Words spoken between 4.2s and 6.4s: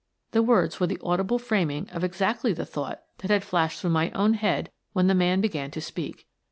head when the man began to speak.